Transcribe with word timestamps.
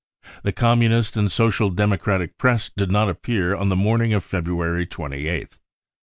The 0.41 0.51
Communist 0.51 1.15
and 1.15 1.31
Social 1.31 1.69
Democratic 1.69 2.39
Press 2.39 2.71
did 2.75 2.89
not 2.91 3.07
appear 3.07 3.55
on 3.55 3.69
the 3.69 3.75
morning 3.75 4.13
of 4.15 4.23
February 4.23 4.87
28th. 4.87 5.59